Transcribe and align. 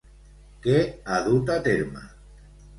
Què 0.63 0.79
ha 1.13 1.21
dut 1.29 1.55
a 1.59 1.61
terme? 1.71 2.05